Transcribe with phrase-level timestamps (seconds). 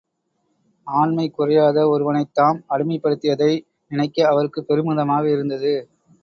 [0.87, 3.51] ஆண்மை குறையாத ஒருவனைத் தாம் அடிமைப்படுத்தியதை
[3.91, 5.73] நினைக்க அவருக்குப் பெருமிதமாக இருந்தது.